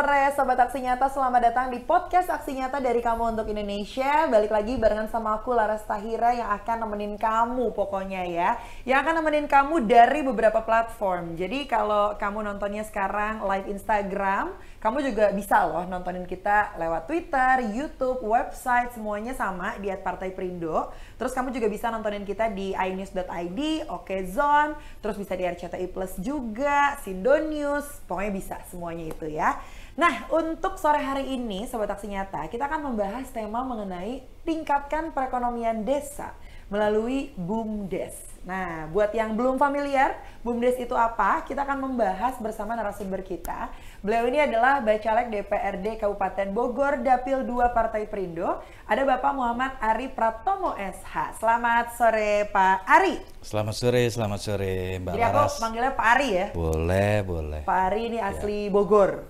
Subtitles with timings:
[0.00, 4.24] Sore Sobat Aksi Nyata, selamat datang di podcast Aksi Nyata dari Kamu Untuk Indonesia.
[4.32, 8.56] Balik lagi barengan sama aku Laras Tahira yang akan nemenin kamu pokoknya ya.
[8.88, 11.36] Yang akan nemenin kamu dari beberapa platform.
[11.36, 17.68] Jadi kalau kamu nontonnya sekarang live Instagram Kamu juga bisa loh nontonin kita lewat Twitter,
[17.68, 20.88] Youtube, website Semuanya sama di Partai Perindo
[21.20, 23.60] Terus kamu juga bisa nontonin kita di inews.id,
[23.92, 29.60] Okezone Terus bisa di RCTI Plus juga, Sindo News Pokoknya bisa semuanya itu ya.
[30.00, 35.84] Nah, untuk sore hari ini, Sobat Aksi Nyata, kita akan membahas tema mengenai tingkatkan perekonomian
[35.84, 36.32] desa
[36.70, 38.30] melalui BUMDes.
[38.40, 41.44] Nah, buat yang belum familiar, BUMDes itu apa?
[41.44, 43.68] Kita akan membahas bersama narasumber kita.
[44.00, 48.64] Beliau ini adalah Bacalek DPRD Kabupaten Bogor, Dapil 2 Partai Perindo.
[48.88, 51.36] Ada Bapak Muhammad Ari Pratomo SH.
[51.36, 53.20] Selamat sore Pak Ari.
[53.44, 55.60] Selamat sore, selamat sore Mbak Jadi aku Laras.
[55.60, 56.46] manggilnya Pak Ari ya?
[56.56, 57.60] Boleh, boleh.
[57.68, 59.28] Pak Ari ini asli Bogor.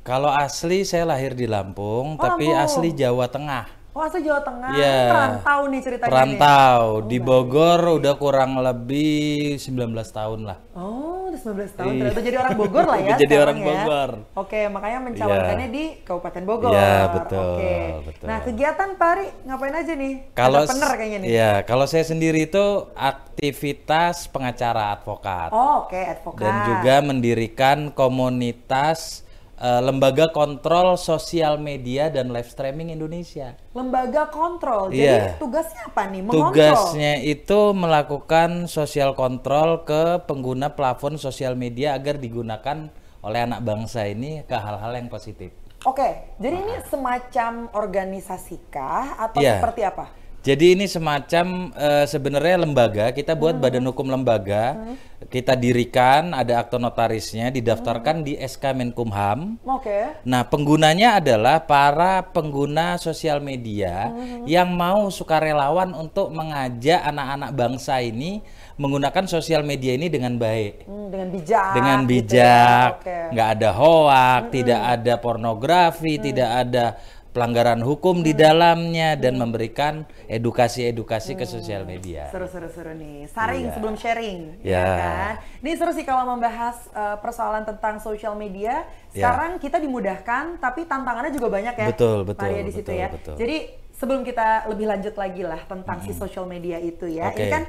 [0.00, 2.64] Kalau asli saya lahir di Lampung, Oh, tapi Lampung.
[2.66, 3.78] asli Jawa Tengah.
[3.90, 4.70] Oh, asli Jawa Tengah.
[4.70, 4.98] Iya.
[5.08, 6.14] Perantau nih ceritanya nih.
[6.14, 9.74] Perantau di Bogor udah kurang lebih 19
[10.08, 10.58] tahun lah.
[10.72, 13.06] Oh, udah 19 tahun ternyata jadi orang Bogor lah ya.
[13.08, 13.14] Iya.
[13.18, 13.66] Jadi orang ya.
[13.66, 14.10] Bogor.
[14.38, 16.70] Oke, makanya mencalonkannya di Kabupaten Bogor.
[16.70, 17.74] Iya, betul, Oke.
[18.06, 18.26] betul.
[18.30, 20.14] Nah, kegiatan Pak Ari ngapain aja nih?
[20.32, 21.28] Kalau Entrepreneur kayaknya nih.
[21.28, 26.46] Iya, kalau saya sendiri itu aktivitas pengacara advokat Oh, oke, advokat.
[26.46, 29.26] dan juga mendirikan komunitas
[29.60, 33.54] eh, lembaga kontrol sosial media dan live streaming Indonesia.
[33.70, 34.88] lembaga kontrol.
[34.88, 35.36] Jadi Iya.
[35.36, 36.22] tugasnya apa nih?
[36.24, 36.50] Mengontrol.
[36.56, 42.88] Tugasnya itu melakukan sosial kontrol ke pengguna platform sosial media agar digunakan
[43.20, 45.52] oleh anak bangsa ini ke hal-hal yang positif.
[45.80, 49.60] Oke, jadi ini semacam organisasi kah atau Iya.
[49.60, 50.12] seperti apa?
[50.40, 53.64] Jadi ini semacam eh, sebenarnya lembaga, kita buat Hmm.
[53.64, 54.96] badan hukum lembaga,
[55.28, 59.60] kita dirikan, ada akte notarisnya, didaftarkan di SK Menkumham.
[59.68, 60.16] Oke.
[60.24, 64.48] Nah, penggunanya adalah para pengguna sosial media Hmm.
[64.48, 68.40] yang mau sukarelawan untuk mengajak anak-anak bangsa ini
[68.80, 70.88] menggunakan sosial media ini dengan baik.
[70.88, 71.68] Hmm, dengan bijak.
[71.76, 72.96] Dengan gitu bijak, ya.
[72.96, 73.16] Oke.
[73.36, 76.84] nggak ada hoak, tidak ada pornografi, tidak ada
[77.30, 82.26] pelanggaran hukum di dalamnya dan memberikan edukasi-edukasi ke sosial media.
[82.34, 83.30] Seru-seru-seru nih.
[83.30, 83.74] Saring Iya.
[83.78, 84.82] sebelum sharing, Ya.
[84.82, 85.34] kan?
[85.62, 88.82] Ini seru sih kalau membahas uh, persoalan tentang social media.
[89.14, 89.30] Ya.
[89.30, 91.86] Sekarang kita dimudahkan, tapi tantangannya juga banyak ya.
[91.94, 93.08] Betul, betul, Arya di situ betul, ya.
[93.14, 93.34] betul.
[93.38, 93.56] Jadi
[93.94, 97.30] sebelum kita lebih lanjut lagi lah tentang si social media itu ya.
[97.30, 97.46] Ini Oke.
[97.52, 97.62] kan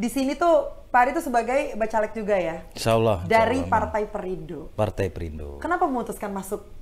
[0.00, 2.62] di sini tuh Pak Ari tuh sebagai bacalek juga ya.
[2.74, 3.22] Insya Allah.
[3.22, 3.70] insya Dari Allah.
[3.70, 4.60] Partai Perindo.
[4.74, 5.58] Partai Perindo.
[5.58, 6.79] Kenapa memutuskan masuk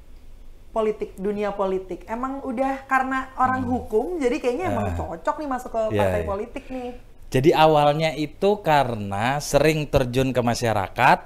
[0.79, 2.07] politik, dunia politik?
[2.07, 5.91] Emang udah karena orang hukum, jadi kayaknya emang cocok nih masuk ke Hmm.
[5.91, 6.29] Iya, partai iya.
[6.31, 6.91] politik nih.
[7.29, 11.19] Jadi awalnya itu karena sering terjun ke masyarakat,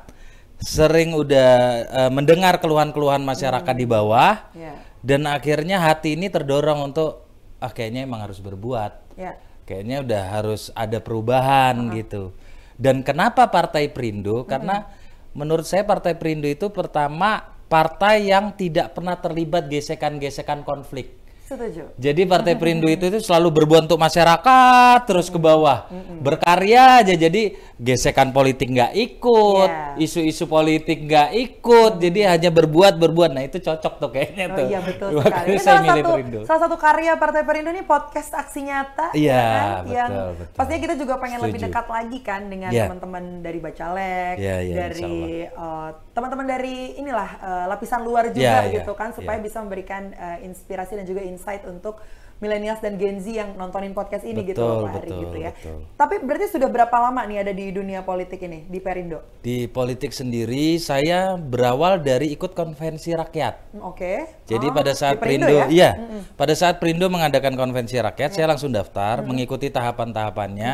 [0.58, 1.52] sering udah
[1.84, 4.80] eh, mendengar keluhan-keluhan masyarakat di bawah, Ya.
[5.04, 7.28] dan akhirnya hati ini terdorong untuk
[7.62, 9.38] ah kayaknya emang harus berbuat, Ya.
[9.68, 12.32] kayaknya udah harus ada perubahan gitu.
[12.80, 14.42] Dan kenapa Partai Perindo?
[14.42, 14.90] Karena
[15.38, 21.16] menurut saya Partai Perindo itu pertama partai yang tidak pernah terlibat gesekan-gesekan konflik.
[21.48, 21.96] Setuju.
[21.96, 25.88] Jadi Partai Perindo itu, itu selalu berbuat untuk masyarakat terus ke bawah,
[26.20, 27.16] berkarya aja.
[27.16, 29.98] Jadi gesekan politik nggak ikut, Iya.
[29.98, 33.34] isu-isu politik nggak ikut, jadi hanya berbuat berbuat.
[33.34, 34.66] Nah itu cocok tuh kayaknya Oh tuh.
[34.70, 35.46] iya betul sekali.
[35.50, 36.38] Ini saya salah milih satu Perindo.
[36.46, 39.66] salah satu karya Partai Perindo ini podcast aksi nyata, Iya, ya kan?
[39.82, 40.54] betul, yang betul.
[40.54, 41.72] pastinya kita juga pengen lebih Setuju.
[41.74, 42.82] dekat lagi kan dengan Iya.
[42.86, 48.58] teman-teman dari Bacalek, Iya, iya, dari eh, teman-teman dari inilah eh, lapisan luar juga Iya,
[48.62, 49.44] iya, gitu kan, supaya iya.
[49.44, 51.98] bisa memberikan eh, inspirasi dan juga insight untuk
[52.42, 55.36] milenials dan Gen Z yang nontonin podcast ini gitu Betul, loh Pak Ari betul, gitu
[55.38, 55.50] ya.
[55.54, 55.78] betul.
[55.94, 59.22] Tapi berarti sudah berapa lama nih ada di dunia politik ini di Perindo?
[59.38, 63.78] Di politik sendiri saya berawal dari ikut konvensi rakyat.
[63.78, 64.26] Hmm, Oke.
[64.50, 65.66] Jadi Oh, pada di saat Perindo Perindo, ya?
[65.70, 65.90] iya,
[66.34, 68.42] pada saat Perindo mengadakan konvensi rakyat, Ya.
[68.42, 70.72] saya langsung daftar, mengikuti tahapan-tahapannya,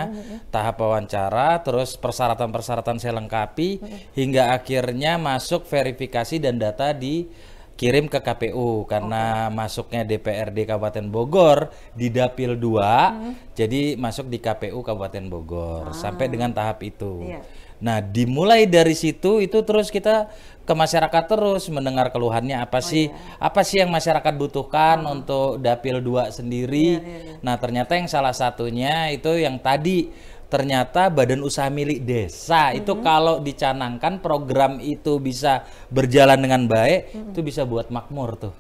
[0.49, 3.79] tahap wawancara, terus persyaratan-persyaratan saya lengkapi,
[4.17, 6.97] hingga akhirnya masuk verifikasi dan data
[7.79, 14.83] dikirim ke KPU karena masuknya DPRD Kabupaten Bogor di Dapil 2, jadi masuk di KPU
[14.83, 17.23] Kabupaten Bogor sampai dengan tahap itu.
[17.23, 17.47] Iya.
[17.79, 20.27] Nah, dimulai dari situ itu terus kita
[20.67, 23.15] ke masyarakat terus mendengar keluhannya apa sih?
[23.39, 26.99] Apa sih yang masyarakat butuhkan untuk Dapil 2 sendiri?
[27.47, 30.11] Nah, ternyata yang salah satunya itu yang tadi
[30.49, 37.41] ternyata badan usaha milik desa itu kalau dicanangkan program itu bisa berjalan dengan baik, itu
[37.45, 38.55] bisa buat makmur tuh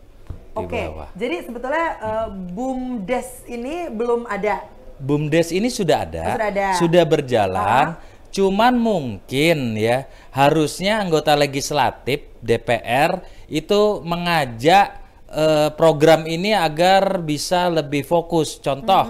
[0.52, 1.08] Oke, bawah.
[1.16, 4.66] jadi sebetulnya eh, BUMDes ini belum ada.
[4.98, 6.66] BUMDes ini sudah ada, Oh, sudah ada.
[6.74, 7.86] sudah berjalan.
[8.28, 10.04] Cuman mungkin ya
[10.34, 14.98] harusnya anggota legislatif DPR itu mengajak
[15.30, 18.58] eh, program ini agar bisa lebih fokus.
[18.58, 19.06] Contoh,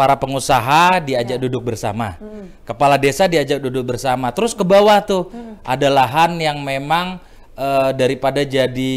[0.00, 2.16] para pengusaha diajak duduk bersama,
[2.64, 5.28] kepala desa diajak duduk bersama, terus ke bawah tuh
[5.60, 7.20] ada lahan yang memang
[7.52, 8.96] eh, daripada jadi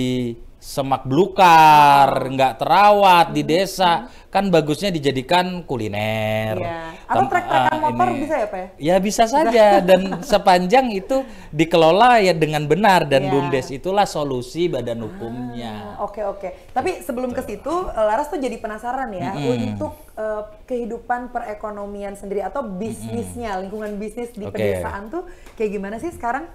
[0.63, 6.56] semak belukar, nggak terawat di desa, kan bagusnya dijadikan kuliner.
[6.56, 6.80] Iya.
[7.04, 8.19] Atau trek-trekan ah, motor ini.
[8.24, 8.60] bisa ya, Pak?
[8.63, 8.68] ya?
[8.80, 13.31] Ya bisa saja dan sepanjang itu dikelola ya dengan benar dan Iya.
[13.36, 16.00] BUMDes itulah solusi badan hukumnya.
[16.00, 16.71] Oke oke.
[16.71, 22.39] Tapi sebelum ke situ, eh, Laras tuh jadi penasaran ya untuk eh, kehidupan perekonomian sendiri
[22.39, 24.56] atau bisnisnya, lingkungan bisnis di Oke.
[24.56, 25.27] pedesaan tuh
[25.60, 26.48] kayak gimana sih sekarang?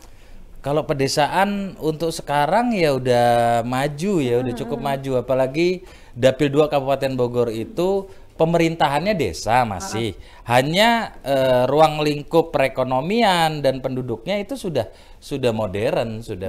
[0.58, 3.26] Kalau pedesaan untuk sekarang ya udah
[3.62, 5.86] maju ya, udah cukup maju apalagi
[6.18, 10.14] Dapil 2 Kabupaten Bogor itu pemerintahannya desa masih.
[10.46, 16.48] Hanya eh, ruang lingkup perekonomian dan penduduknya itu sudah sudah modern, sudah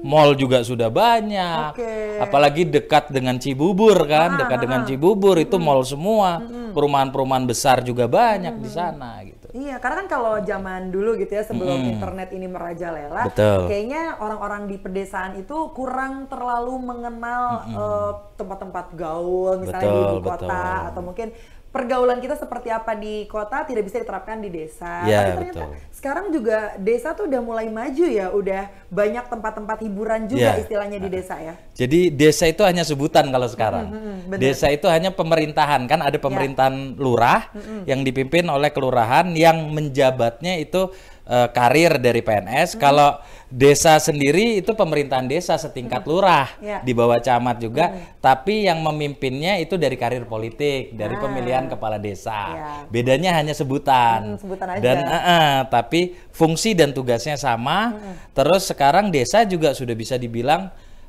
[0.00, 1.76] mall juga sudah banyak.
[1.76, 1.92] Oke.
[2.24, 6.40] Apalagi dekat dengan Cibubur kan, dekat dengan Cibubur itu mall semua.
[6.72, 9.37] Perumahan-perumahan besar juga banyak di sana gitu.
[9.56, 13.64] Iya, karena kan kalau zaman dulu gitu ya sebelum internet ini merajalela, Betul.
[13.64, 20.28] kayaknya orang-orang di pedesaan itu kurang terlalu mengenal eh, tempat-tempat gaul, misalnya di Betul, ibu
[20.28, 20.88] kota betul.
[20.92, 21.28] atau mungkin
[21.68, 25.04] pergaulan kita seperti apa di kota tidak bisa diterapkan di desa.
[25.04, 25.70] Iya, Tapi ternyata betul.
[25.92, 30.64] sekarang juga desa tuh udah mulai maju ya, udah banyak tempat-tempat hiburan juga Iya.
[30.64, 31.54] istilahnya di desa ya.
[31.76, 33.86] Jadi desa itu hanya sebutan kalau sekarang.
[34.28, 34.40] bener.
[34.40, 37.48] desa itu hanya pemerintahan kan ada pemerintahan lurah
[37.84, 40.88] yang dipimpin oleh kelurahan yang menjabatnya itu
[41.28, 42.80] eh, karir dari PNS.
[42.80, 46.84] Kalau desa sendiri itu pemerintahan desa setingkat lurah Ya.
[46.84, 52.40] di bawah camat juga, tapi yang memimpinnya itu dari karir politik, dari pemilihan kepala desa.
[52.52, 52.66] Ya.
[52.88, 54.36] Bedanya hanya sebutan.
[54.36, 54.80] Hmm, sebutan aja.
[54.80, 56.00] Dan eh, eh, tapi
[56.32, 57.96] fungsi dan tugasnya sama.
[58.36, 60.68] Terus sekarang desa juga sudah bisa dibilang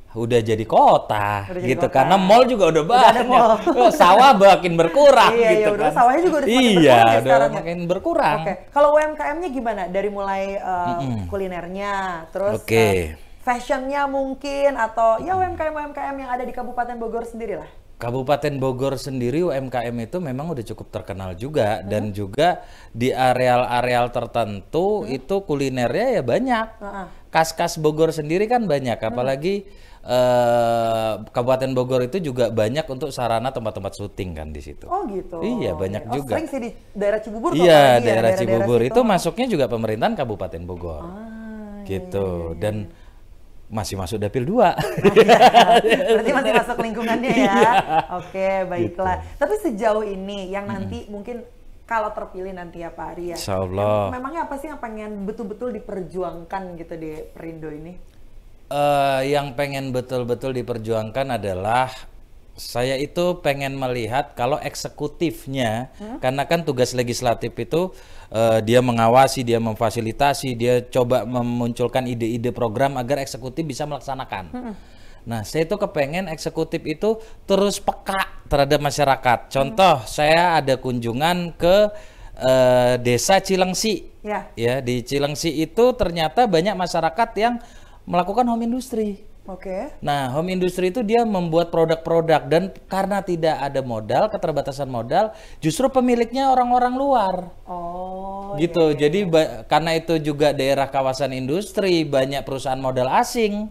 [0.10, 1.94] udah jadi kota Udah jadi gitu kota.
[1.94, 3.62] karena mall juga udah banyak mall.
[3.78, 6.90] Oh, sawah makin berkurang Iya, gitu iya, udah kan sawahnya juga udah semakin iya berkurang
[6.90, 7.58] ya udah sekarang ya.
[7.62, 9.82] makin berkurang Oke, kalau UMKM-nya gimana?
[9.86, 10.98] Dari mulai uh,
[11.30, 11.94] kulinernya,
[12.30, 12.74] terus Oke.
[12.74, 12.98] uh,
[13.40, 17.70] fashionnya mungkin atau ya UMKM UMKM yang ada di Kabupaten Bogor sendiri lah.
[17.96, 21.86] Kabupaten Bogor sendiri UMKM itu memang udah cukup terkenal juga Hmm.
[21.86, 26.68] dan juga di areal-areal tertentu itu kulinernya ya banyak.
[27.28, 29.08] Kas-kas Bogor sendiri kan banyak, Hmm.
[30.01, 34.88] Eh, Kabupaten Bogor itu juga banyak untuk sarana tempat-tempat syuting kan di situ.
[34.88, 35.40] Oh gitu.
[35.40, 36.34] Iya, banyak Oh, juga.
[36.36, 37.51] Sering sih di daerah Cibubur.
[37.51, 38.90] Iya, ya, daerah daerah-daerah Cibubur situ.
[38.90, 41.04] itu masuknya juga pemerintahan Kabupaten Bogor.
[41.04, 42.56] Ah, gitu.
[42.56, 42.75] iya, Dan
[43.69, 44.50] masih masuk dapil 2.
[46.10, 47.46] Berarti masih masuk lingkungannya ya.
[47.54, 47.72] Iya.
[48.18, 49.22] Oke, baiklah.
[49.22, 49.38] Gitu.
[49.38, 51.46] Tapi sejauh ini yang nanti mungkin
[51.86, 53.38] kalau terpilih nanti ya Pak Ari ya.
[53.38, 54.10] Insya Allah.
[54.10, 57.94] Memangnya apa sih yang pengen betul-betul diperjuangkan gitu di Perindo ini?
[58.69, 61.89] Eh, yang pengen betul-betul diperjuangkan adalah
[62.54, 65.89] saya itu pengen melihat kalau eksekutifnya,
[66.21, 67.89] karena kan tugas legislatif itu
[68.30, 74.77] eh, dia mengawasi, dia memfasilitasi, dia coba memunculkan ide-ide program agar eksekutif bisa melaksanakan.
[75.25, 77.18] Nah, saya itu kepengen eksekutif itu
[77.50, 79.39] terus peka terhadap masyarakat.
[79.50, 81.89] Contoh, saya ada kunjungan ke
[82.38, 84.05] eh, desa Cilengsi.
[84.22, 84.51] Ya.
[84.53, 87.58] Ya, di Cilengsi itu ternyata banyak masyarakat yang
[88.10, 89.30] melakukan home industry.
[89.50, 89.89] Oke.
[90.06, 95.89] Nah, home industry itu dia membuat produk-produk dan karena tidak ada modal, keterbatasan modal, justru
[95.89, 97.36] pemiliknya orang-orang luar.
[97.66, 98.54] Oh.
[98.58, 98.98] gitu.
[98.98, 103.70] Jadi ba- karena itu juga daerah kawasan industri, banyak perusahaan modal asing.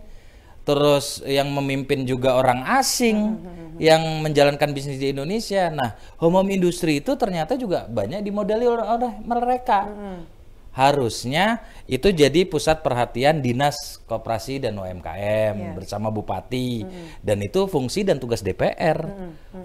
[0.63, 3.41] Terus yang memimpin juga orang asing
[3.81, 5.73] yang menjalankan bisnis di Indonesia.
[5.73, 9.89] Nah, home home industry itu ternyata juga banyak dimodali oleh oleh mereka.
[10.79, 16.87] Harusnya itu jadi pusat perhatian Dinas Koperasi dan UMKM bersama Bupati.
[17.19, 19.03] Dan itu fungsi dan tugas DPR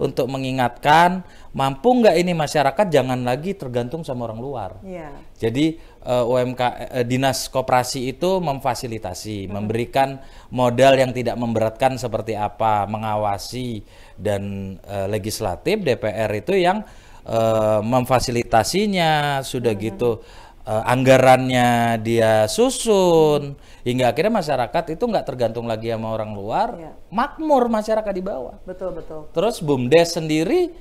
[0.02, 1.22] untuk mengingatkan
[1.54, 2.90] mampu nggak ini masyarakat?
[2.90, 4.70] Jangan lagi tergantung sama orang luar.
[4.82, 5.14] Iya.
[5.38, 10.18] Jadi eh, UMK eh, Dinas Koperasi itu memfasilitasi, memberikan
[10.50, 13.86] modal yang tidak memberatkan seperti apa, mengawasi
[14.18, 16.82] dan eh, legislatif DPR itu yang
[17.22, 19.44] eh, memfasilitasinya.
[19.46, 20.24] Sudah gitu
[20.64, 21.68] eh, anggarannya
[22.00, 26.92] dia susun hingga akhirnya masyarakat itu nggak tergantung lagi sama orang luar, Iya.
[27.12, 28.56] makmur masyarakat di bawah.
[28.64, 29.28] Betul betul.
[29.30, 30.72] Terus BUMDes sendiri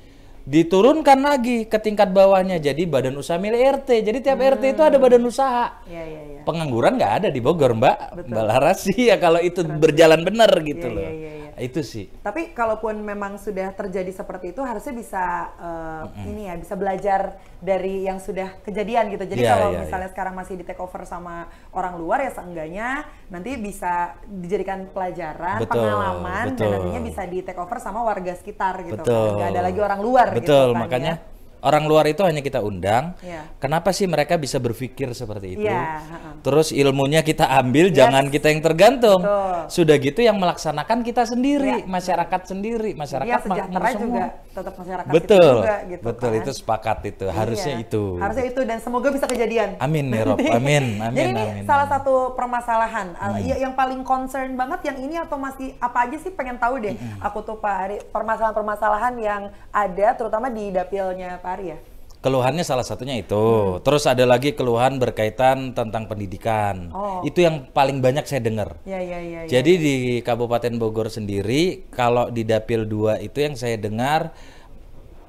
[0.44, 4.04] diturunkan lagi ke tingkat bawahnya jadi badan usaha milik RT.
[4.04, 5.80] Jadi tiap RT itu ada badan usaha.
[5.88, 6.40] Iya iya iya.
[6.44, 8.28] Pengangguran nggak ada di Bogor, Mbak.
[8.28, 11.04] Mbak Laras ya kalau itu berjalan benar gitu Iya, loh.
[11.04, 11.43] iya, iya, iya.
[11.58, 12.10] Itu sih.
[12.22, 15.24] Tapi kalaupun memang sudah terjadi seperti itu harusnya bisa
[15.60, 19.24] uh, ini ya bisa belajar dari yang sudah kejadian gitu.
[19.28, 23.04] Jadi Iya, kalau iya, misalnya sekarang masih di take over sama orang luar ya seenggaknya
[23.28, 26.72] nanti bisa dijadikan pelajaran, Betul, pengalaman dan betul.
[26.72, 29.04] nantinya bisa di take over sama warga sekitar gitu.
[29.04, 29.40] Betul.
[29.40, 31.33] Nggak ada lagi orang luar gitu Betul, kan, makanya ya.
[31.64, 33.16] Orang luar itu hanya kita undang.
[33.24, 33.56] Iya.
[33.58, 35.66] Kenapa sih mereka bisa berpikir seperti itu?
[35.66, 36.34] Iya, heeh.
[36.44, 37.96] Terus ilmunya kita ambil, Yes.
[37.96, 39.22] jangan kita yang tergantung.
[39.24, 39.72] Betul.
[39.72, 41.88] Sudah gitu yang melaksanakan kita sendiri, Iya.
[41.88, 44.04] masyarakat sendiri, masyarakat Iya makmur sejahtera semua.
[44.04, 44.24] juga
[44.54, 46.40] tetap masyarakat kita Betul, juga gitu betul kan.
[46.40, 47.26] itu sepakat itu.
[47.28, 48.04] Harusnya Iya, itu.
[48.16, 49.70] Harusnya itu dan semoga bisa kejadian.
[49.78, 51.64] Amin ya Rob, amin, amin, Jadi ini amin.
[51.64, 51.94] salah amin.
[51.96, 53.42] satu permasalahan Hmm.
[53.42, 56.94] ya- yang paling concern banget yang ini atau masih apa aja sih pengen tahu deh.
[56.94, 57.18] Hmm.
[57.24, 61.78] Aku tuh Pak Ari permasalahan-permasalahan yang ada terutama di dapilnya Pak Ari ya.
[62.24, 63.36] Keluhannya salah satunya itu.
[63.36, 63.84] Hmm.
[63.84, 66.88] Terus ada lagi keluhan berkaitan tentang pendidikan.
[66.96, 67.20] Oh.
[67.28, 68.80] Itu yang paling banyak saya dengar.
[68.88, 69.44] Ya ya ya.
[69.44, 69.60] ya.
[69.60, 74.32] Jadi di Kabupaten Bogor sendiri, kalau di Dapil 2 itu yang saya dengar,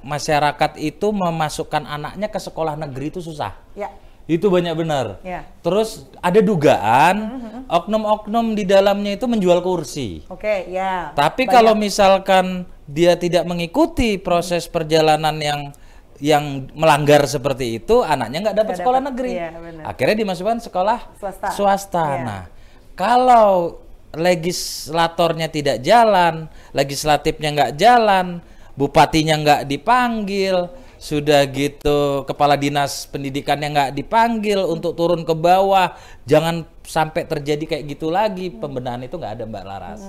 [0.06, 3.58] masyarakat itu memasukkan anaknya ke sekolah negeri itu susah.
[3.74, 3.90] Ya.
[4.24, 5.20] Itu banyak benar.
[5.20, 5.44] Ya.
[5.60, 10.24] Terus ada dugaan oknum-oknum di dalamnya itu menjual kursi.
[10.32, 11.12] Oke, ya.
[11.12, 11.52] Tapi Banyak.
[11.52, 15.60] kalau misalkan dia tidak mengikuti proses perjalanan yang
[16.22, 19.32] yang melanggar seperti itu, anaknya nggak dapat sekolah dapat, negeri.
[19.34, 19.48] iya.
[19.82, 20.98] Akhirnya dimasukkan sekolah
[21.50, 22.06] Swasta.
[22.06, 22.22] Iya.
[22.22, 22.42] Nah,
[22.94, 23.82] kalau
[24.14, 28.38] legislatornya tidak jalan, legislatifnya nggak jalan,
[28.78, 30.70] bupatinya nggak dipanggil,
[31.02, 37.84] sudah gitu kepala dinas pendidikannya nggak dipanggil untuk turun ke bawah, jangan sampai terjadi kayak
[37.90, 38.54] gitu lagi.
[38.54, 40.00] Pembenahan itu nggak ada Mbak Laras.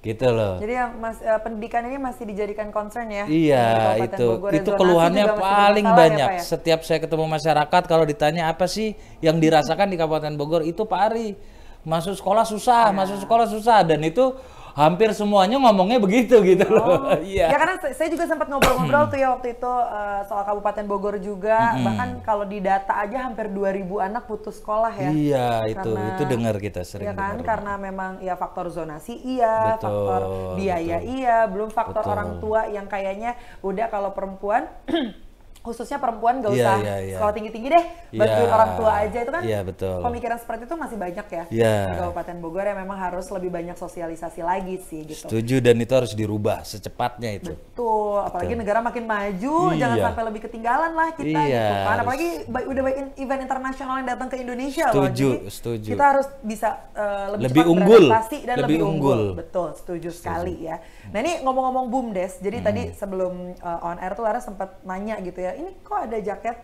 [0.00, 0.56] Gitu loh.
[0.56, 3.28] Jadi yang mas, eh, pendidikan ini masih dijadikan concern ya.
[3.28, 4.50] Iya itu Bogor.
[4.56, 6.28] Itu keluhannya paling ya, banyak.
[6.32, 6.48] Pak, ya?
[6.56, 11.00] Setiap saya ketemu masyarakat kalau ditanya apa sih yang dirasakan di Kabupaten Bogor itu Pak
[11.12, 11.36] Ari
[11.84, 12.96] masuk sekolah susah, Iya.
[12.96, 14.32] masuk sekolah susah dan itu
[14.74, 17.12] hampir semuanya ngomongnya begitu gitu loh.
[17.22, 17.52] Iya.
[17.52, 21.74] Ya karena saya- juga sempat ngobrol-ngobrol tuh ya waktu itu eh, soal Kabupaten Bogor juga.
[21.76, 25.10] Bahkan kalau di data aja hampir 2000 anak putus sekolah ya.
[25.10, 27.46] Iya itu Karena- itu dengar kita sering Iya kan dengar.
[27.46, 30.20] karena memang ya faktor zonasi iya, Betul, faktor
[30.54, 31.14] biaya betul.
[31.14, 32.14] iya, belum faktor Betul.
[32.14, 34.66] orang tua yang kayaknya udah kalau perempuan
[35.60, 37.14] khususnya perempuan gak Iya, usah iya, iya.
[37.14, 40.00] sekolah tinggi-tinggi deh, bantuin Iya, orang tua aja itu kan iya, betul.
[40.00, 41.74] pemikiran seperti itu masih banyak ya Iya.
[41.84, 45.28] di Kabupaten Bogor ya memang harus lebih banyak sosialisasi lagi sih gitu.
[45.28, 47.52] Setuju dan itu harus dirubah secepatnya itu.
[47.52, 49.78] Betul, apalagi negara makin maju, Iya.
[49.78, 51.84] jangan sampai lebih ketinggalan lah kita Iya, gitu kan.
[51.86, 52.00] harus.
[52.00, 54.94] Apalagi ba- udah banyak event internasional yang datang ke Indonesia loh.
[54.96, 55.88] Setuju, Jadi setuju.
[55.92, 58.18] Kita harus bisa uh, lebih, Lebih cepat unggul, dan
[58.56, 59.20] lebih lebih, unggul.
[59.20, 59.22] unggul.
[59.36, 60.76] Betul, setuju, sekali ya.
[61.10, 65.42] Nah ini ngomong-ngomong BUMDes, jadi tadi sebelum uh, on air tuh Lara sempat nanya gitu
[65.42, 66.56] ya, ini kok ada jaket?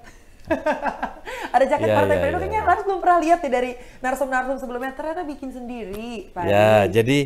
[1.54, 2.68] ada jaket Iya, partai iya, Perindo iya, kayaknya iya.
[2.70, 6.94] Laras belum pernah lihat ya dari narsum-narsum sebelumnya ternyata bikin sendiri Pak Ya, Adi.
[6.94, 7.18] jadi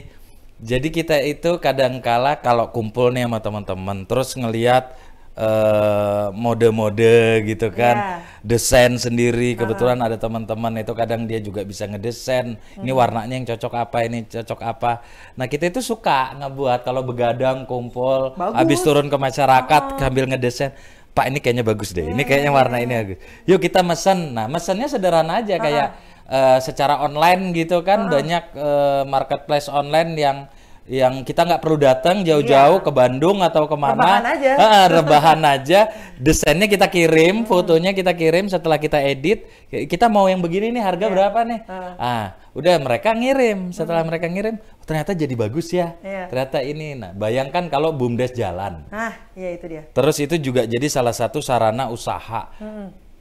[0.61, 4.93] jadi kita itu kadang-kala kalau kumpul nih sama teman-teman terus ngelihat
[5.41, 7.17] eh, mode-mode
[7.49, 8.17] gitu kan, Iya.
[8.45, 9.57] desain sendiri.
[9.57, 12.61] Kebetulan ada teman-teman itu kadang dia juga bisa ngedesain.
[12.77, 15.01] Ini warnanya yang cocok apa, ini cocok apa.
[15.41, 18.57] Nah, kita itu suka ngebuat kalau begadang kumpul, Bagus.
[18.61, 20.77] habis turun ke masyarakat sambil ngedesain.
[21.11, 22.07] Pak ini kayaknya bagus deh.
[22.07, 23.19] Ini kayaknya warna ini bagus.
[23.51, 24.31] Yuk kita mesen.
[24.31, 25.89] Nah, mesennya sederhana aja kayak
[26.31, 30.37] eh, secara online gitu kan banyak eh, marketplace online yang
[30.91, 34.53] yang kita nggak perlu datang jauh-jauh ke Bandung atau ke mana Rebahan aja.
[34.71, 35.81] Ah, rebahan aja.
[36.19, 41.07] Desainnya kita kirim fotonya kita kirim setelah kita edit kita mau yang begini nih harga
[41.07, 41.61] berapa nih?
[41.95, 42.35] Ah.
[42.59, 43.71] Udah mereka ngirim.
[43.71, 45.95] Setelah mereka ngirim "Oh, ternyata jadi bagus ya.
[46.03, 46.27] Iya.
[46.27, 46.99] ternyata ini.
[46.99, 48.83] Nah bayangkan kalau bumdes jalan.
[48.91, 49.87] Nah, ya itu dia.
[49.95, 52.51] Terus itu juga jadi salah satu sarana usaha.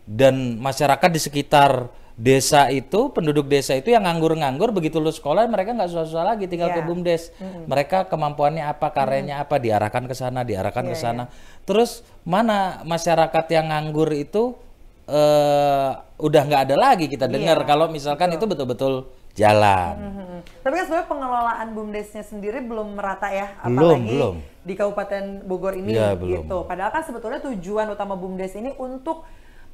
[0.09, 1.85] Dan masyarakat di sekitar
[2.19, 6.67] desa itu, penduduk desa itu yang nganggur-nganggur begitu lulus sekolah mereka nggak susah-susah lagi tinggal
[6.69, 6.85] ke Ya.
[6.85, 7.31] bumdes.
[7.63, 11.23] Mereka kemampuannya apa, karyanya apa, diarahkan ke sana, diarahkan Iya, ke sana.
[11.63, 14.59] Terus mana masyarakat yang nganggur itu
[15.07, 19.95] eh udah nggak ada lagi kita dengar Iya, kalau misalkan itu betul-betul jalan.
[19.95, 20.37] Mhm.
[20.59, 24.35] Tapi kan sebenarnya pengelolaan BUMDesnya sendiri belum merata ya, Belum, apalagi belum.
[24.61, 26.43] di Kabupaten Bogor ini Iya, belum.
[26.43, 26.57] gitu.
[26.67, 29.23] Padahal kan sebetulnya tujuan utama BUMDes ini untuk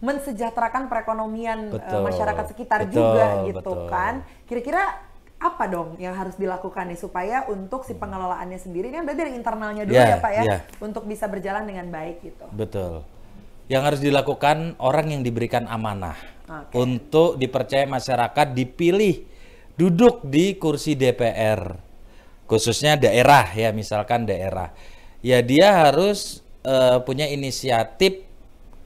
[0.03, 3.87] mensejahterakan perekonomian eh, Betul, masyarakat sekitar betul, juga gitu betul.
[3.87, 4.13] kan.
[4.47, 4.83] Kira-kira
[5.35, 9.83] apa dong yang harus dilakukan nih supaya untuk si pengelolaannya sendiri ini berarti dari internalnya
[9.83, 10.57] dulu Iya, ya Pak ya iya.
[10.79, 12.45] untuk bisa berjalan dengan baik gitu.
[12.55, 13.03] Betul.
[13.67, 16.15] Yang harus dilakukan orang yang diberikan amanah
[16.47, 16.73] Oke.
[16.77, 19.25] untuk dipercaya masyarakat dipilih
[19.75, 21.75] duduk di kursi DPR,
[22.47, 24.71] khususnya daerah ya, misalkan daerah.
[25.25, 28.24] Ya dia harus eh, punya inisiatif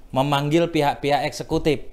[0.10, 1.86] memanggil pihak-pihak eksekutif.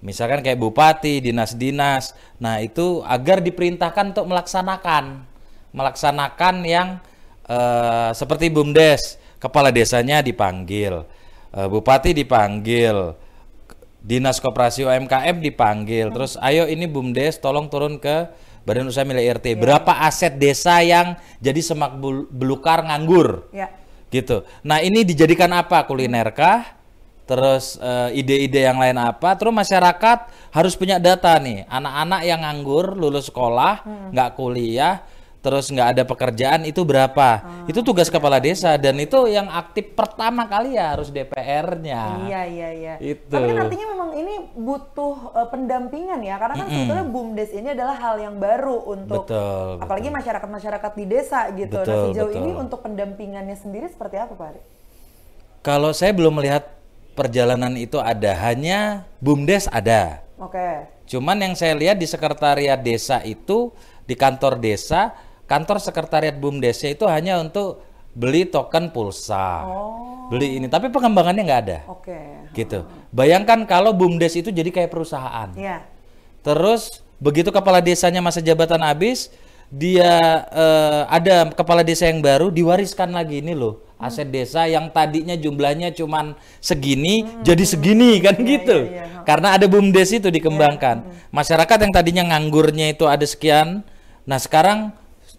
[0.00, 2.16] Misalkan kayak bupati, dinas-dinas.
[2.40, 5.30] Nah, itu agar diperintahkan untuk melaksanakan
[5.70, 6.88] melaksanakan yang
[7.46, 11.06] eh, seperti BUMDes, kepala desanya dipanggil,
[11.54, 13.14] eh, bupati dipanggil,
[14.02, 19.56] dinas koperasi UMKM dipanggil, terus ayo ini BUMDes tolong turun ke Badan Usaha Milik RT.
[19.56, 21.96] Berapa aset desa yang jadi semak
[22.28, 23.48] belukar nganggur?
[23.56, 23.72] Ya.
[24.10, 24.42] gitu.
[24.66, 25.86] Nah ini dijadikan apa?
[25.86, 26.79] Kuliner kah?
[27.30, 29.38] Terus eh, ide-ide yang lain apa?
[29.38, 30.18] Terus masyarakat
[30.50, 31.62] harus punya data nih.
[31.70, 35.06] Anak-anak yang nganggur, lulus sekolah, nggak kuliah,
[35.38, 37.62] terus nggak ada pekerjaan itu berapa?
[37.70, 42.26] itu tugas kepala desa dan itu yang aktif pertama kali ya harus DPR-nya.
[42.26, 42.94] Iya iya iya.
[42.98, 43.30] Itu.
[43.30, 47.94] Tapi kan artinya memang ini butuh eh, pendampingan ya, karena kan sebetulnya bumdes ini adalah
[47.94, 51.78] hal yang baru untuk Betul, apalagi masyarakat-masyarakat di desa gitu.
[51.78, 52.40] nah Betul, sejauh betul.
[52.42, 54.62] ini untuk pendampingannya sendiri seperti apa Pak Ari?
[55.60, 56.79] Kalau saya belum melihat
[57.20, 60.24] perjalanan itu ada, hanya BUMDes ada.
[60.40, 60.88] Oke.
[61.04, 63.68] Cuman yang saya lihat di sekretariat desa itu
[64.08, 65.12] di kantor desa,
[65.44, 67.84] kantor sekretariat BUMDesnya itu hanya untuk
[68.16, 69.68] beli token pulsa.
[69.68, 70.32] Oh.
[70.32, 71.78] Beli ini, tapi pengembangannya nggak ada.
[71.92, 72.48] Oke.
[72.56, 72.88] Gitu.
[73.12, 75.52] Bayangkan kalau BUMDes itu jadi kayak perusahaan.
[75.52, 75.84] Iya.
[76.40, 79.28] Terus begitu kepala desanya masa jabatan habis,
[79.68, 85.36] dia eh, ada kepala desa yang baru diwariskan lagi ini loh aset desa yang tadinya
[85.36, 88.88] jumlahnya cuman segini jadi segini kan gitu.
[88.88, 89.22] iya, iya.
[89.28, 91.04] Karena ada bumdes itu dikembangkan.
[91.30, 93.84] Masyarakat yang tadinya nganggurnya itu ada sekian,
[94.24, 94.90] nah sekarang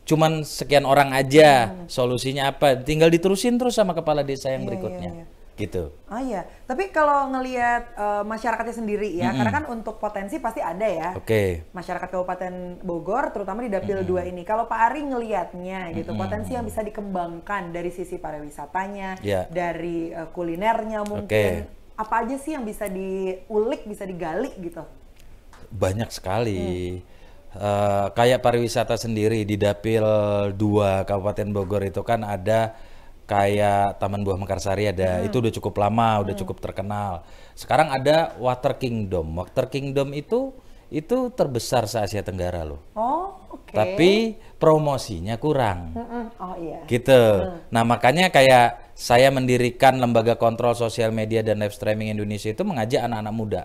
[0.06, 1.74] cuman sekian orang aja.
[1.90, 2.78] Solusinya apa?
[2.80, 5.12] Tinggal diterusin terus sama kepala desa yang Iya, berikutnya.
[5.12, 5.26] iya,
[5.60, 5.94] Gitu.
[6.10, 10.88] Oh iya, tapi kalau ngelihat eh, masyarakatnya sendiri ya, karena kan untuk potensi pasti ada
[10.88, 11.10] ya.
[11.14, 11.70] Oke.
[11.76, 14.42] Masyarakat Kabupaten Bogor, terutama di Dapil 2 ini.
[14.42, 19.46] Kalau Pak Ari ngelihatnya gitu, potensi yang bisa dikembangkan dari sisi pariwisatanya, Ya.
[19.52, 21.30] dari eh, kulinernya mungkin.
[21.68, 21.80] Oke.
[22.00, 24.82] Apa aja sih yang bisa diulik, bisa digali gitu?
[25.70, 26.98] Banyak sekali.
[27.52, 30.02] Eh, kayak pariwisata sendiri di Dapil
[30.56, 32.72] 2 Kabupaten Bogor itu kan ada
[33.26, 35.24] kayak Taman Buah Mekarsari ada.
[35.26, 37.26] Itu udah cukup lama, udah cukup terkenal.
[37.56, 39.38] Sekarang ada Water Kingdom.
[39.38, 40.56] Water Kingdom itu
[40.92, 42.84] itu terbesar se Asia Tenggara loh.
[43.00, 43.72] Oh, oke.
[43.72, 45.96] Tapi promosinya kurang.
[45.96, 46.26] Mm-mm.
[46.36, 46.84] Oh iya.
[46.84, 47.48] Gitu.
[47.72, 53.08] Nah, makanya kayak saya mendirikan lembaga kontrol sosial media dan live streaming Indonesia itu mengajak
[53.08, 53.64] anak-anak muda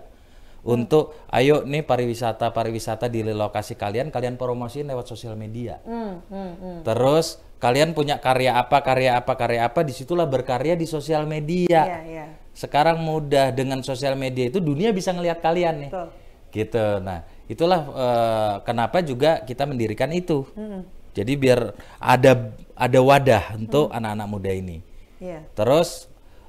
[0.67, 5.79] untuk ayo nih pariwisata pariwisata di lokasi kalian kalian promosiin lewat sosial media.
[5.87, 6.79] Hmm, hmm, hmm.
[6.83, 11.81] Terus kalian punya karya apa karya apa karya apa di situlah berkarya di sosial media.
[11.85, 12.25] Iya, iya.
[12.53, 15.91] Sekarang mudah dengan sosial media itu dunia bisa ngelihat kalian nih.
[15.93, 16.07] Betul.
[16.53, 16.87] Gitu.
[17.01, 20.45] Nah, itulah eh, kenapa juga kita mendirikan itu.
[21.17, 24.85] Jadi biar ada ada wadah untuk anak-anak muda ini.
[25.17, 25.41] Iya.
[25.57, 26.05] Terus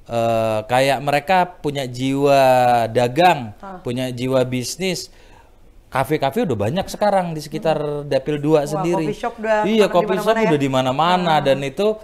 [0.09, 2.41] eh, kayak mereka punya jiwa
[2.93, 5.09] dagang, punya jiwa bisnis.
[5.89, 9.09] Kafe-kafe udah banyak sekarang di sekitar Dapil 2 sendiri.
[9.09, 10.49] coffee shop udah iya, di shop ya?
[10.53, 11.97] udah di mana-mana dan itu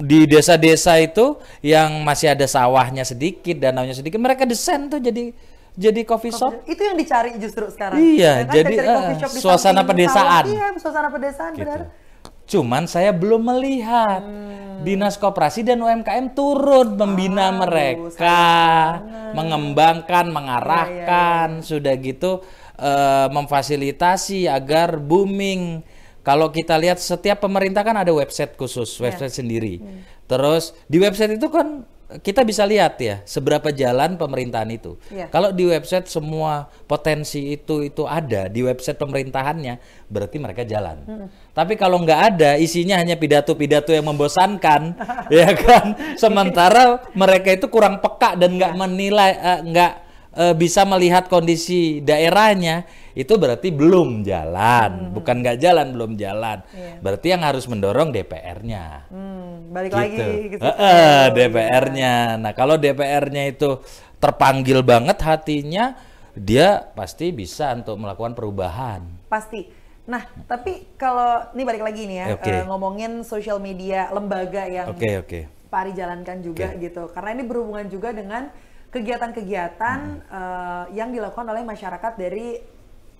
[0.00, 5.36] di desa-desa itu yang masih ada sawahnya sedikit, danaunya sedikit, mereka desain tuh jadi
[5.74, 6.64] jadi coffee shop.
[6.64, 7.98] Itu yang dicari justru sekarang.
[7.98, 10.42] Iya, Ya kan, jadi, di suasana pedesaan.
[10.46, 10.54] sawah.
[10.54, 11.80] Iya, suasana pedesaan benar.
[11.82, 12.02] Gitu.
[12.44, 14.84] Cuman saya belum melihat Hmm.
[14.84, 18.44] Dinas Koperasi dan UMKM turun membina mereka,
[19.32, 22.44] mengembangkan, mengarahkan, sudah gitu
[22.78, 25.82] eh, memfasilitasi agar booming.
[26.24, 29.12] Kalau kita lihat setiap pemerintah kan ada website khusus, Iya.
[29.12, 29.74] website sendiri.
[29.84, 30.00] Hmm.
[30.24, 31.84] Terus di website itu kan
[32.22, 35.00] kita bisa lihat ya seberapa jalan pemerintahan itu.
[35.08, 35.32] Iya.
[35.32, 39.80] Kalau di website semua potensi itu itu ada di website pemerintahannya,
[40.12, 41.00] berarti mereka jalan.
[41.56, 44.94] Tapi kalau nggak ada, isinya hanya pidato-pidato yang membosankan,
[45.32, 46.16] ya kan.
[46.20, 49.92] Sementara mereka itu kurang peka dan nggak menilai, eh, nggak
[50.34, 55.14] eh, bisa melihat kondisi daerahnya, itu berarti belum jalan.
[55.14, 56.62] Bukan nggak jalan, belum jalan.
[56.70, 56.98] Iya.
[56.98, 59.98] Berarti yang harus mendorong DPR-nya Hmm, balik gitu.
[60.02, 60.62] lagi gitu.
[60.62, 62.14] Heeh, Oh, DPR-nya.
[62.38, 63.78] Nah, kalau DPR-nya itu
[64.18, 65.94] terpanggil banget hatinya,
[66.34, 69.06] dia pasti bisa untuk melakukan perubahan.
[69.30, 69.70] Pasti.
[70.04, 72.50] Nah, tapi kalau ini balik lagi nih ya, Oke.
[72.50, 75.40] eh, ngomongin sosial media lembaga yang Oke, oke.
[75.72, 77.08] Pak Ari jalankan juga gitu.
[77.08, 78.52] Karena ini berhubungan juga dengan
[78.94, 79.98] kegiatan-kegiatan
[80.30, 82.62] eh, yang dilakukan oleh masyarakat dari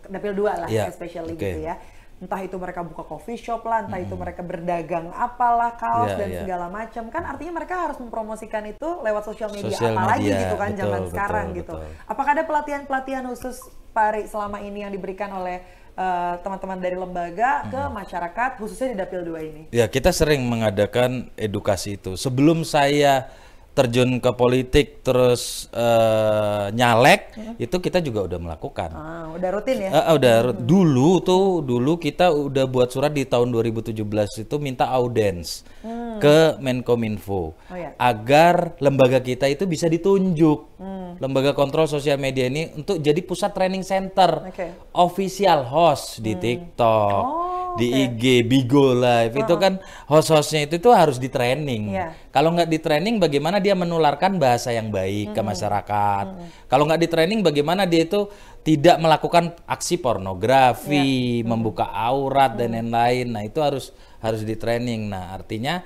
[0.05, 1.41] Dapil 2 lah, Iya, especially oke.
[1.43, 1.75] gitu ya.
[2.21, 6.29] Entah itu mereka buka coffee shop lah, entah itu mereka berdagang apalah, kaos Iya, dan
[6.31, 6.41] iya.
[6.45, 7.09] segala macam.
[7.11, 10.81] Kan artinya mereka harus mempromosikan itu lewat sosial media, Sosial apalagi media, gitu kan betul,
[10.85, 11.75] zaman betul, sekarang gitu.
[11.75, 12.07] betul.
[12.07, 13.57] Apakah ada pelatihan-pelatihan khusus
[13.91, 18.97] Pak Ari selama ini yang diberikan oleh eh, teman-teman dari lembaga ke masyarakat khususnya di
[19.01, 19.63] Dapil 2 ini?
[19.73, 22.15] Ya, kita sering mengadakan edukasi itu.
[22.15, 23.27] Sebelum saya
[23.75, 27.55] terjun ke politik terus uh, nyalek hmm.
[27.59, 28.91] itu kita juga udah melakukan.
[28.95, 29.91] Ah, udah rutin ya?
[29.91, 30.63] Uh, udah hmm.
[30.63, 33.99] dulu tuh dulu kita udah buat surat di tahun 2017
[34.47, 36.23] itu minta audiens hmm.
[36.23, 37.99] ke Menkominfo oh, ya.
[37.99, 40.79] agar lembaga kita itu bisa ditunjuk.
[40.79, 41.04] Hmm.
[41.19, 44.75] Lembaga kontrol sosial media ini untuk jadi pusat training center okay.
[44.95, 46.43] official host di hmm.
[46.43, 47.23] TikTok.
[47.25, 49.45] Oh di IG Bigo Live uh -huh.
[49.47, 49.73] itu kan
[50.07, 51.91] host-hostnya itu tuh harus di training.
[51.91, 52.15] Yeah.
[52.31, 55.37] Kalau nggak di training, bagaimana dia menularkan bahasa yang baik hmm.
[55.37, 56.27] ke masyarakat?
[56.31, 56.49] Hmm.
[56.71, 58.31] Kalau nggak di training, bagaimana dia itu
[58.65, 61.47] tidak melakukan aksi pornografi, yeah.
[61.47, 62.59] membuka aurat hmm.
[62.59, 63.27] dan lain-lain.
[63.35, 63.91] Nah itu harus
[64.23, 65.11] harus di training.
[65.11, 65.83] Nah artinya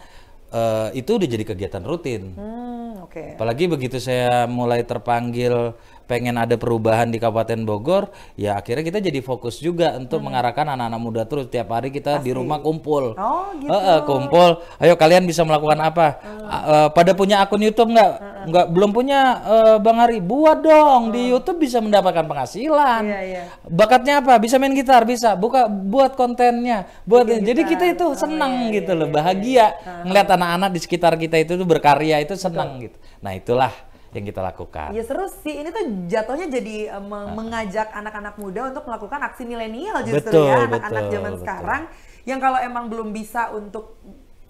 [0.52, 2.34] uh, itu udah jadi kegiatan rutin.
[2.36, 3.40] Hmm, Okay.
[3.40, 5.72] Apalagi begitu saya mulai terpanggil
[6.08, 10.32] pengen ada perubahan di Kabupaten Bogor, ya akhirnya kita jadi fokus juga untuk hmm.
[10.32, 12.26] mengarahkan anak-anak muda terus tiap hari kita Pasti.
[12.26, 13.12] di rumah kumpul.
[13.14, 13.68] Oh, gitu.
[13.68, 14.64] Uh, uh, kumpul.
[14.80, 16.06] Ayo kalian bisa melakukan apa?
[16.24, 16.48] Hmm.
[16.48, 18.12] Uh, pada punya akun YouTube nggak?
[18.16, 18.46] Hmm.
[18.48, 21.14] Nggak belum punya uh, Bang Ari, buat dong hmm.
[21.14, 23.02] di YouTube bisa mendapatkan penghasilan.
[23.04, 23.44] Yeah, yeah.
[23.68, 24.40] Bakatnya apa?
[24.40, 25.36] Bisa main gitar, bisa.
[25.36, 29.14] Buka buat kontennya, buat Bikin jadi kita itu senang oh, iya, gitu iya, loh, iya,
[29.14, 30.02] bahagia iya.
[30.08, 32.96] ngeliat anak-anak di sekitar kita itu tuh berkarya itu senang gitu.
[33.18, 33.72] Nah, itulah
[34.16, 34.96] yang kita lakukan.
[34.96, 35.60] Ya seru sih.
[35.60, 40.48] Ini tuh jatuhnya jadi uh, meng mengajak anak-anak muda untuk melakukan aksi milenial justru betul,
[40.48, 41.42] ya anak-anak zaman betul.
[41.44, 41.82] sekarang
[42.24, 43.96] yang kalau emang belum bisa untuk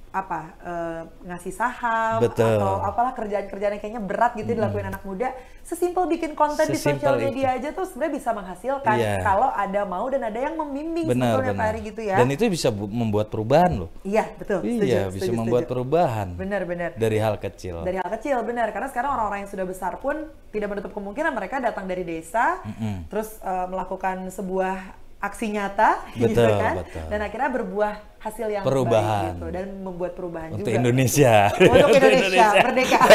[0.09, 2.57] apa uh, ngasih saham Betul.
[2.57, 4.57] atau apalah kerjaan-kerjaan yang kayaknya berat gitu hmm.
[4.57, 7.57] dilakuin anak muda sesimpel bikin konten sesimpel di sosial media itu.
[7.61, 9.21] aja tuh sebenarnya bisa menghasilkan yeah.
[9.21, 11.65] kalau ada mau dan ada yang membimbing benar, sebetulnya benar.
[11.65, 15.13] Pak Ari gitu ya dan itu bisa membuat perubahan loh iya betul setuju, iya setuju,
[15.13, 15.73] bisa setuju, membuat setuju.
[15.77, 19.93] perubahan benar-benar dari hal kecil dari hal kecil benar karena sekarang orang-orang yang sudah besar
[20.01, 20.17] pun
[20.49, 22.97] tidak menutup kemungkinan mereka datang dari desa mm -hmm.
[23.13, 25.91] terus uh, melakukan sebuah aksi nyata
[26.21, 27.05] gitu betul, gitu kan betul.
[27.11, 27.95] dan akhirnya berbuah
[28.29, 32.49] hasil yang perubahan baik gitu dan membuat perubahan untuk juga Indonesia untuk Indonesia, Indonesia.
[32.65, 33.01] merdeka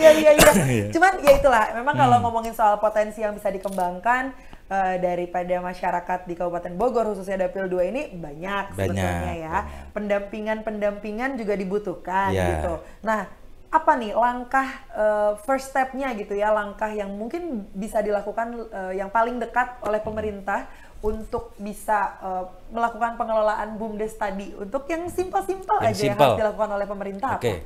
[0.00, 0.50] Iya iya iya.
[0.90, 2.02] Cuman ya itulah, memang hmm.
[2.02, 4.32] kalau ngomongin soal potensi yang bisa dikembangkan
[4.72, 9.56] uh, daripada masyarakat di Kabupaten Bogor khususnya Dapil 2 ini banyak, banyak sebetulnya ya.
[9.92, 12.48] Pendampingan-pendampingan juga dibutuhkan yeah.
[12.56, 12.74] gitu.
[13.04, 13.28] Nah,
[13.70, 14.66] apa nih langkah
[14.98, 20.02] uh, first stepnya gitu ya langkah yang mungkin bisa dilakukan uh, yang paling dekat oleh
[20.02, 20.66] pemerintah
[21.00, 26.06] untuk bisa uh, melakukan pengelolaan bumdes tadi untuk yang simpel-simpel aja simple.
[26.06, 27.44] yang harus dilakukan oleh pemerintah Oke.
[27.44, 27.58] Okay.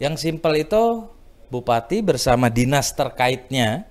[0.00, 1.10] Yang simpel itu
[1.50, 3.84] bupati bersama dinas terkaitnya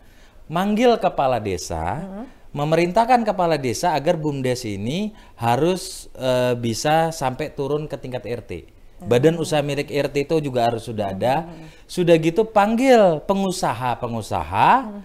[0.48, 2.26] manggil kepala desa mm -hmm.
[2.56, 9.39] memerintahkan kepala desa agar bumdes ini harus uh, bisa sampai turun ke tingkat RT Badan
[9.39, 11.48] usaha milik RT itu juga harus sudah ada.
[11.88, 15.02] Sudah gitu panggil pengusaha-pengusaha hmm.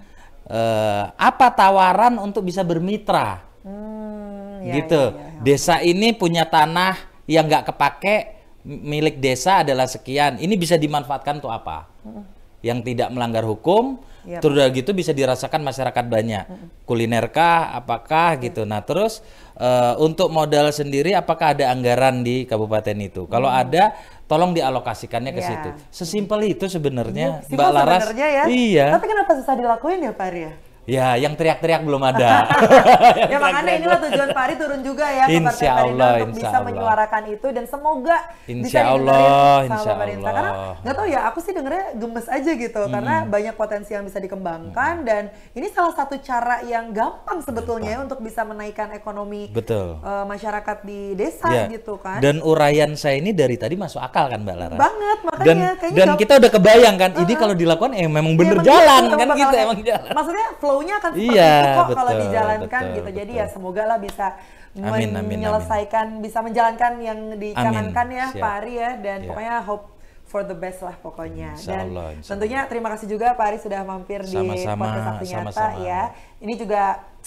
[0.50, 3.46] eh, apa tawaran untuk bisa bermitra.
[3.64, 5.02] Hmm, ya, gitu.
[5.10, 5.40] Ya, ya, ya.
[5.40, 8.16] Desa ini punya tanah yang nggak kepake
[8.64, 10.36] milik desa adalah sekian.
[10.36, 11.88] Ini bisa dimanfaatkan untuk apa?
[12.04, 12.24] Hmm.
[12.60, 14.40] Yang tidak melanggar hukum, Yep.
[14.40, 16.44] Terus udah gitu bisa dirasakan masyarakat banyak.
[16.48, 18.68] Mm Kulinerkah, apakah gitu.
[18.68, 19.24] Nah terus
[19.56, 23.24] uh, untuk modal sendiri, apakah ada anggaran di kabupaten itu?
[23.24, 23.60] Kalau mm.
[23.64, 23.96] ada,
[24.28, 25.48] tolong dialokasikannya ke yeah.
[25.48, 25.68] situ.
[25.88, 28.12] Sesimpel itu sebenarnya, Mbak Laras.
[28.12, 28.44] ya.
[28.44, 28.86] Iya.
[29.00, 30.52] Tapi kenapa susah dilakuin ya Pak Arya?
[30.84, 32.44] Ya, yang teriak-teriak belum ada.
[33.32, 36.64] ya makanya inilah tujuan Pak Ari turun juga ya ke Partai Perindo untuk bisa Allah.
[36.68, 39.24] menyuarakan itu dan semoga insya bisa Allah,
[39.64, 40.28] sama insya pemerintah.
[40.28, 40.36] Allah.
[40.36, 40.50] Karena
[40.84, 42.92] nggak tahu ya, aku sih dengernya gemes aja gitu hmm.
[42.92, 45.08] karena banyak potensi yang bisa dikembangkan hmm.
[45.08, 45.22] dan
[45.56, 48.04] ini salah satu cara yang gampang sebetulnya gampang.
[48.04, 50.04] untuk bisa menaikkan ekonomi Betul.
[50.04, 51.64] Uh, masyarakat di desa ya.
[51.72, 52.20] gitu kan.
[52.20, 54.76] Dan uraian saya ini dari tadi masuk akal kan Mbak Lara.
[54.76, 57.24] Banget, makanya dan, dan kita udah kebayang kan, uh -huh.
[57.24, 60.12] ini kalau dilakukan eh memang bener ya, jalan kan gitu emang jalan.
[60.12, 63.10] Maksudnya flow flow-nya akan seperti iya, itu kok kalau dijalankan betul, gitu.
[63.14, 64.26] Jadi ya semoga lah bisa
[64.74, 66.24] amin, amin, menyelesaikan, amin.
[66.26, 68.42] bisa menjalankan yang dicanangkan ya Siap.
[68.42, 68.90] Pak Ari ya.
[68.98, 69.28] Dan yeah.
[69.30, 69.84] pokoknya hope
[70.26, 71.54] for the best lah pokoknya.
[71.54, 75.08] Insya Dan Allah, insya tentunya terima kasih juga Pak Ari sudah mampir sama, di podcast
[75.14, 76.02] Aksi Nyata ya.
[76.42, 76.82] Ini juga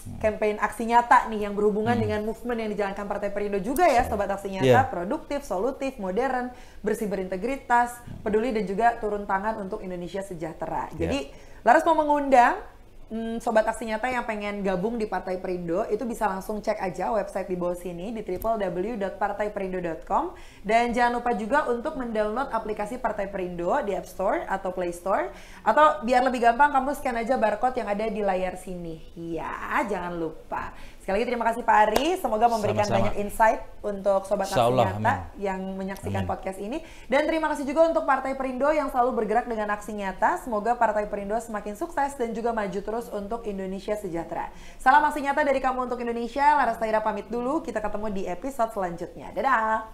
[0.07, 2.03] campaign aksi nyata nih yang berhubungan hmm.
[2.07, 4.87] dengan movement yang dijalankan Partai Perindo juga ya sobat aksi nyata yeah.
[4.87, 6.47] produktif, solutif, modern,
[6.79, 10.87] bersih berintegritas, peduli dan juga turun tangan untuk Indonesia sejahtera.
[10.95, 11.65] Jadi yeah.
[11.67, 12.55] Laras mau mengundang
[13.11, 17.11] hmm, sobat aksi nyata yang pengen gabung di Partai Perindo itu bisa langsung cek aja
[17.11, 20.31] website di bawah sini di www.partaiperindo.com
[20.63, 25.31] dan jangan lupa juga untuk mendownload aplikasi Partai Perindo di App Store atau Play Store
[25.63, 28.99] atau biar lebih gampang kamu scan aja barcode yang ada di layar sini.
[29.15, 30.73] Ya, jangan lupa.
[31.07, 32.99] Sekali lagi terima kasih Pak Ari, semoga memberikan Sama-sama.
[32.99, 36.27] banyak insight untuk sobat aksi nyata yang menyaksikan amin.
[36.27, 40.43] podcast ini dan terima kasih juga untuk Partai Perindo yang selalu bergerak dengan aksi nyata.
[40.43, 44.51] Semoga Partai Perindo semakin sukses dan juga maju terus untuk Indonesia sejahtera.
[44.83, 46.43] Salam aksi nyata dari kamu untuk Indonesia.
[46.59, 47.63] Laras Taira pamit dulu.
[47.63, 49.31] Kita ketemu di episode selanjutnya.
[49.31, 49.87] Dadah.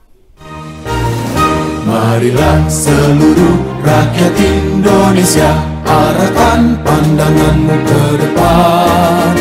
[1.85, 9.33] Marilah seluruh rakyat Indonesia Arahkan pandanganmu ke depan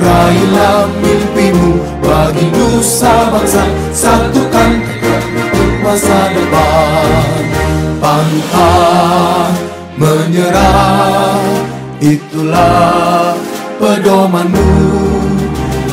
[0.00, 3.64] Raihlah mimpimu bagi nusa bangsa.
[3.92, 4.80] Satukan
[5.36, 7.44] untuk masa depan.
[8.00, 9.52] Pantang
[10.00, 11.44] menyerah.
[12.00, 13.36] Itulah
[13.76, 14.68] pedomanmu.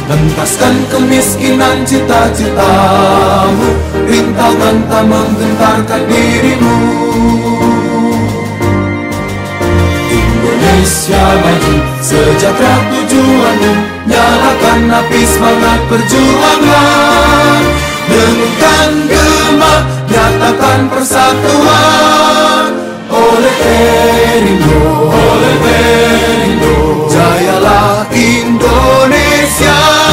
[0.07, 3.69] Hentaskan kemiskinan cita-citamu.
[4.07, 6.77] Rintangan tak menggentarkan dirimu.
[10.07, 17.59] Indonesia maju Sejahtera tujuanmu Nyalakan api semangat perjuangan.
[18.07, 19.75] Dengarkan gema,
[20.07, 22.71] nyatakan persatuan.
[23.11, 26.75] Oleh Perindo, oleh Perindo
[27.11, 30.06] Jayalah Indonesia.